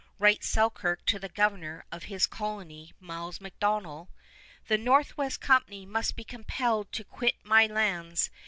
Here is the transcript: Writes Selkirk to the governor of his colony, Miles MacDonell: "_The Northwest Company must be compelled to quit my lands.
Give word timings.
Writes 0.17 0.47
Selkirk 0.49 1.05
to 1.05 1.19
the 1.19 1.29
governor 1.29 1.85
of 1.91 2.05
his 2.05 2.25
colony, 2.25 2.91
Miles 2.99 3.37
MacDonell: 3.39 4.09
"_The 4.67 4.79
Northwest 4.83 5.41
Company 5.41 5.85
must 5.85 6.15
be 6.15 6.23
compelled 6.23 6.91
to 6.93 7.03
quit 7.03 7.35
my 7.43 7.67
lands. 7.67 8.31